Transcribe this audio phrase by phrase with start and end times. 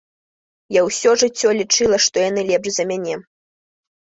[0.77, 3.15] Я ўсё жыццё лічыла, што яны лепш за мяне.